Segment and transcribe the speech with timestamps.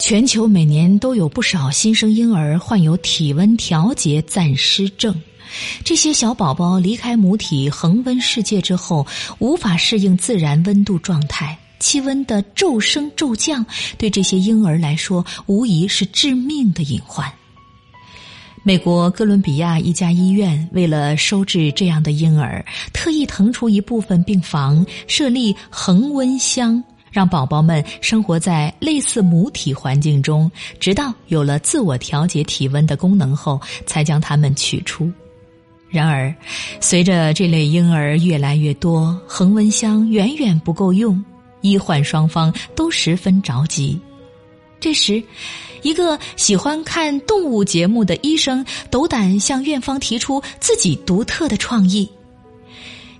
[0.00, 5.14] 全球每年都有不少新生婴儿患有体温调节暂失症。
[5.84, 9.06] 这些小宝宝离开母体恒温世界之后，
[9.38, 13.64] 无法适应自然温度状态，气温的骤升骤降，
[13.98, 17.30] 对这些婴儿来说无疑是致命的隐患。
[18.62, 35.10] 美国哥伦比亚一家医院为了收治这样的婴儿，特意腾出一部分病房，设立恒温箱，让宝宝们生活在类似母体环境中，直到有了自我调节体温的功能后，才将它们取出。
[35.88, 36.32] 然而，
[36.80, 41.22] 随着这类婴儿越来越多，恒温箱远远不够用，
[41.62, 43.98] 医患双方都十分着急。
[44.78, 45.20] 这时，
[45.82, 52.08] 一个喜欢看动物节目的医生斗胆向院方提出自己独特的创意：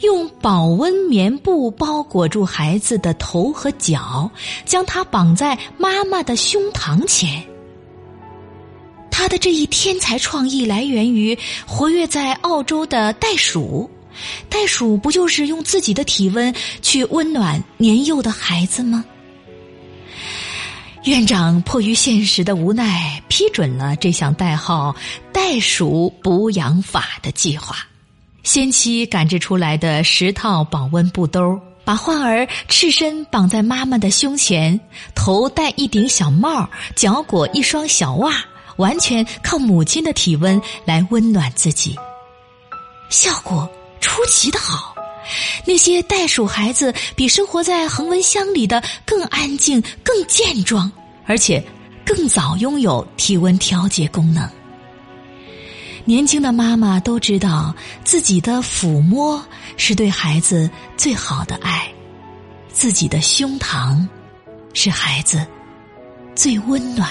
[0.00, 4.30] 用保温棉布包裹住孩子的头和脚，
[4.64, 7.42] 将它绑在妈妈的胸膛前。
[9.10, 13.90] 他的这一天才创意来源于活跃在澳洲的袋鼠，
[14.48, 19.04] 袋鼠不就是用自己的体温去温暖年幼的孩子吗？
[21.04, 24.94] 院长迫于现实的无奈，批准了这项代号
[25.32, 27.76] “袋鼠补养法”的计划。
[28.48, 34.80] 先期赶制出来的十套保温布兜，把患儿赤身绑在妈妈的胸前，
[35.14, 38.32] 头戴一顶小帽，脚裹一双小袜，
[38.78, 41.94] 完全靠母亲的体温来温暖自己。
[43.10, 43.68] 效果
[44.00, 44.94] 出奇的好。
[45.66, 50.90] 那些袋鼠孩子比生活在恒温箱里的更安静、更健壮，
[51.26, 51.62] 而且
[52.02, 54.50] 更早拥有体温调节功能。
[56.08, 59.44] 年轻的妈妈都知道，自己的抚摸
[59.76, 61.86] 是对孩子最好的爱，
[62.72, 64.08] 自己的胸膛
[64.72, 65.46] 是孩子
[66.34, 67.10] 最温暖。